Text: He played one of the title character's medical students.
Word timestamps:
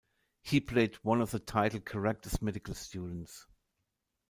He 0.41 0.59
played 0.59 0.95
one 1.03 1.21
of 1.21 1.29
the 1.29 1.37
title 1.37 1.79
character's 1.79 2.41
medical 2.41 2.73
students. 2.73 3.45